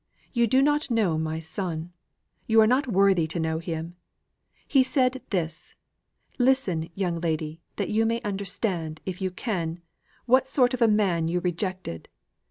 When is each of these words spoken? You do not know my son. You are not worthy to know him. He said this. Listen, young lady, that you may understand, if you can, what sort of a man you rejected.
You 0.33 0.47
do 0.47 0.63
not 0.63 0.89
know 0.89 1.15
my 1.19 1.39
son. 1.39 1.93
You 2.47 2.59
are 2.59 2.65
not 2.65 2.87
worthy 2.87 3.27
to 3.27 3.39
know 3.39 3.59
him. 3.59 3.97
He 4.67 4.81
said 4.81 5.21
this. 5.29 5.75
Listen, 6.39 6.89
young 6.95 7.19
lady, 7.21 7.61
that 7.75 7.89
you 7.89 8.07
may 8.07 8.19
understand, 8.23 8.99
if 9.05 9.21
you 9.21 9.29
can, 9.29 9.79
what 10.25 10.49
sort 10.49 10.73
of 10.73 10.81
a 10.81 10.87
man 10.87 11.27
you 11.27 11.39
rejected. 11.39 12.09